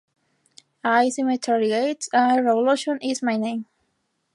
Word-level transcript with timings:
I," 0.83 1.09
"Cemetery 1.11 1.67
Gates," 1.67 2.09
y 2.11 2.39
"Revolution 2.39 2.97
Is 3.03 3.21
My 3.21 3.37
Name. 3.37 3.67